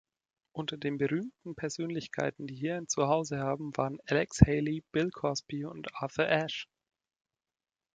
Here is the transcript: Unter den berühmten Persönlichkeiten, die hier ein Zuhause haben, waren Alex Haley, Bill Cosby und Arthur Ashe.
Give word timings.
Unter 0.53 0.77
den 0.77 0.97
berühmten 0.97 1.53
Persönlichkeiten, 1.53 2.47
die 2.47 2.55
hier 2.55 2.75
ein 2.75 2.87
Zuhause 2.87 3.37
haben, 3.37 3.71
waren 3.77 3.99
Alex 4.07 4.41
Haley, 4.41 4.83
Bill 4.91 5.11
Cosby 5.11 5.65
und 5.65 5.93
Arthur 5.93 6.27
Ashe. 6.27 6.65